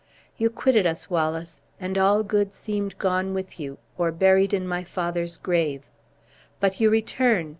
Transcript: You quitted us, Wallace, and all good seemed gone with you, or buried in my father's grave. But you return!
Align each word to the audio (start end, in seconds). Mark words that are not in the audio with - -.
You 0.35 0.49
quitted 0.49 0.87
us, 0.87 1.11
Wallace, 1.11 1.61
and 1.79 1.95
all 1.95 2.23
good 2.23 2.53
seemed 2.53 2.97
gone 2.97 3.35
with 3.35 3.59
you, 3.59 3.77
or 3.99 4.11
buried 4.11 4.51
in 4.51 4.67
my 4.67 4.83
father's 4.83 5.37
grave. 5.37 5.83
But 6.59 6.79
you 6.79 6.89
return! 6.89 7.49